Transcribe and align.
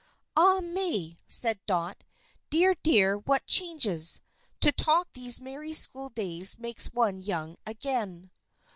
"Ah, 0.35 0.61
May," 0.63 1.19
said 1.27 1.59
Dot. 1.67 2.03
"Dear, 2.49 2.73
dear, 2.81 3.19
what 3.19 3.45
changes! 3.45 4.19
To 4.61 4.71
talk 4.71 5.09
of 5.09 5.13
those 5.21 5.39
merry 5.39 5.73
school 5.73 6.09
days 6.09 6.57
makes 6.57 6.87
one 6.87 7.19
young 7.21 7.55
again." 7.67 8.31